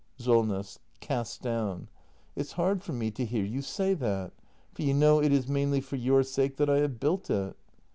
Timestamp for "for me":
2.81-3.11